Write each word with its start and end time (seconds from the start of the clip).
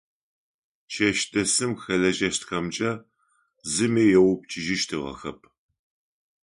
Чэщдэсым 0.91 1.71
хэлэжьэщтхэмкӏэ 1.81 2.91
зыми 3.73 4.03
еупчӏыжьыщтыгъэхэп. 4.17 5.39